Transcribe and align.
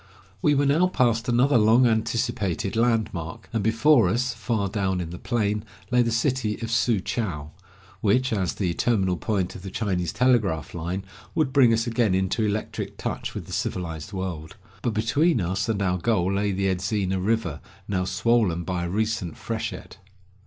We 0.41 0.55
were 0.55 0.65
now 0.65 0.87
past 0.87 1.29
another 1.29 1.59
long 1.59 1.85
anticipated 1.85 2.75
land 2.75 3.13
mark, 3.13 3.47
and 3.53 3.61
before 3.61 4.09
us, 4.09 4.33
far 4.33 4.67
down 4.67 4.99
in 4.99 5.11
the 5.11 5.19
plain, 5.19 5.63
lay 5.91 6.01
the 6.01 6.09
city 6.11 6.59
of 6.63 6.71
Su 6.71 6.99
chou, 7.01 7.51
which, 7.99 8.33
as 8.33 8.55
the 8.55 8.73
terminal 8.73 9.15
point 9.15 9.53
of 9.53 9.61
the 9.61 9.69
Chinese 9.69 10.11
telegraph 10.11 10.73
line, 10.73 11.05
would 11.35 11.53
bring 11.53 11.71
us 11.71 11.85
again 11.85 12.15
into 12.15 12.43
electric 12.43 12.97
touch 12.97 13.35
with 13.35 13.45
the 13.45 13.53
civilized 13.53 14.11
world. 14.11 14.55
But 14.81 14.95
between 14.95 15.39
us 15.39 15.69
and 15.69 15.79
our 15.83 15.99
goal 15.99 16.33
lay 16.33 16.51
the 16.51 16.65
Edzina 16.65 17.19
river, 17.23 17.61
now 17.87 18.03
swollen 18.05 18.63
by 18.63 18.85
a 18.85 18.89
recent 18.89 19.37
freshet. 19.37 19.97